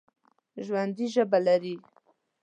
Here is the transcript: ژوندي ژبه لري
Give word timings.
ژوندي 0.65 1.05
ژبه 1.13 1.37
لري 1.45 1.75